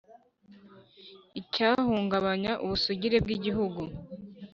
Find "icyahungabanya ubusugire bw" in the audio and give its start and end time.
1.39-3.29